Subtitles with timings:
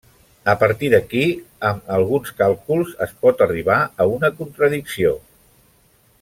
[0.51, 1.25] A partir d'aquí
[1.69, 5.13] amb alguns càlculs es pot arribar a una contradicció.